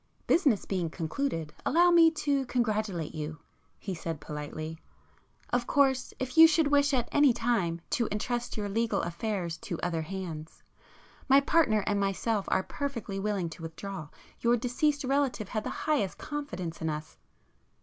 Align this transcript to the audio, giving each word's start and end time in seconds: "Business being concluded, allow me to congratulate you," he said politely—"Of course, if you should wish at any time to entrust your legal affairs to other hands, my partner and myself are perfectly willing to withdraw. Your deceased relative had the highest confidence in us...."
"Business 0.25 0.65
being 0.65 0.89
concluded, 0.89 1.53
allow 1.63 1.91
me 1.91 2.09
to 2.09 2.43
congratulate 2.47 3.13
you," 3.13 3.37
he 3.77 3.93
said 3.93 4.19
politely—"Of 4.19 5.67
course, 5.67 6.11
if 6.17 6.39
you 6.39 6.47
should 6.47 6.65
wish 6.69 6.91
at 6.91 7.07
any 7.11 7.33
time 7.33 7.81
to 7.91 8.07
entrust 8.11 8.57
your 8.57 8.67
legal 8.67 9.03
affairs 9.03 9.57
to 9.57 9.79
other 9.81 10.01
hands, 10.01 10.63
my 11.29 11.39
partner 11.39 11.83
and 11.85 11.99
myself 11.99 12.45
are 12.47 12.63
perfectly 12.63 13.19
willing 13.19 13.47
to 13.51 13.61
withdraw. 13.61 14.07
Your 14.39 14.57
deceased 14.57 15.03
relative 15.03 15.49
had 15.49 15.63
the 15.63 15.69
highest 15.85 16.17
confidence 16.17 16.81
in 16.81 16.89
us...." 16.89 17.19